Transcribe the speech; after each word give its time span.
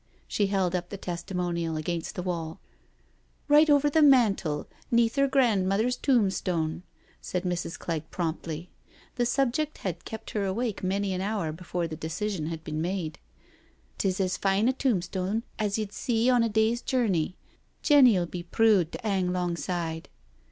she 0.27 0.47
held 0.47 0.75
up 0.75 0.89
the 0.89 0.97
testimonial 0.97 1.77
against 1.77 2.15
the 2.15 2.23
wall. 2.23 2.59
JOE'S 3.47 3.67
SURRENDER 3.67 3.67
301" 3.67 3.67
Right 3.69 3.69
over 3.69 3.89
the 3.91 4.15
manteli 4.17 4.65
'neath 4.89 5.15
'er 5.19 5.27
granmuther's 5.27 5.95
tombstone/* 5.95 6.81
said 7.21 7.43
Mrs. 7.43 7.77
Clegg 7.77 8.09
promptly. 8.09 8.71
The 9.17 9.27
subject 9.27 9.77
had 9.77 10.03
kept 10.03 10.31
her 10.31 10.43
awake 10.43 10.81
many 10.83 11.13
an 11.13 11.21
hour 11.21 11.51
before 11.51 11.87
the 11.87 11.95
decision 11.95 12.47
had 12.47 12.63
been 12.63 12.81
made." 12.81 13.19
Tis 13.99 14.19
as 14.19 14.37
fine 14.37 14.67
a 14.67 14.73
tombstone 14.73 15.43
as 15.59 15.77
ye*d 15.77 15.91
see 15.91 16.31
on 16.31 16.41
a 16.41 16.49
day*s 16.49 16.81
journey— 16.81 17.37
Jenny*ull 17.83 18.25
be 18.25 18.41
prood 18.41 18.91
to 18.93 19.05
'ang 19.07 19.31
'longside. 19.31 20.09